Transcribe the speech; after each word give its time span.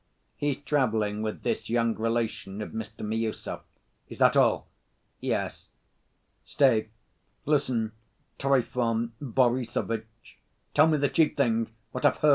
He's 0.35 0.57
traveling 0.59 1.21
with 1.21 1.43
this 1.43 1.69
young 1.69 1.93
relation 1.93 2.59
of 2.63 2.71
Mr. 2.71 3.05
Miüsov." 3.05 3.61
"Is 4.09 4.17
that 4.17 4.35
all?" 4.35 4.67
"Yes." 5.19 5.67
"Stay, 6.43 6.89
listen, 7.45 7.91
Trifon 8.39 9.11
Borissovitch. 9.21 10.39
Tell 10.73 10.87
me 10.87 10.97
the 10.97 11.07
chief 11.07 11.37
thing: 11.37 11.69
What 11.91 12.07
of 12.07 12.17
her? 12.17 12.29